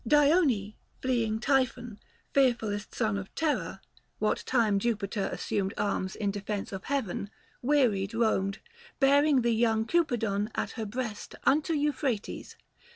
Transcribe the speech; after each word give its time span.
480 0.09 0.31
Dione 0.31 0.75
fleeing 0.99 1.39
Typhon, 1.39 1.99
fearfullest 2.33 2.95
son 2.95 3.19
Of 3.19 3.35
Terra, 3.35 3.81
what 4.17 4.41
time 4.47 4.79
Jupiter 4.79 5.29
assumed 5.31 5.75
Arms 5.77 6.15
in 6.15 6.31
defence 6.31 6.71
of 6.71 6.85
heaven; 6.85 7.29
wearied 7.61 8.15
roamed, 8.15 8.57
Bearing 8.99 9.43
the 9.43 9.51
young 9.53 9.85
Cupidon 9.85 10.49
at 10.55 10.71
her 10.71 10.87
breast, 10.87 11.35
Unto 11.45 11.73
Euphrates. 11.75 12.55